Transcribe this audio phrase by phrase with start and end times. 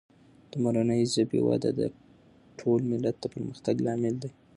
[0.51, 1.81] د مورنۍ ژبې وده د
[2.59, 4.29] ټول ملت د پرمختګ لامل دی.